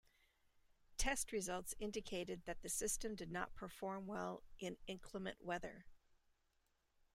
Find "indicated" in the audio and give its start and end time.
1.77-2.45